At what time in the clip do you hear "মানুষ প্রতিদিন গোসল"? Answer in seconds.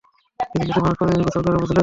0.81-1.41